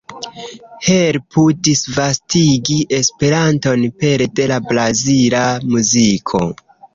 Helpu 0.85 1.43
disvastigi 1.67 2.77
Esperanton 3.01 3.85
pere 4.05 4.27
de 4.41 4.49
la 4.53 4.59
brazila 4.71 5.45
muziko! 5.75 6.43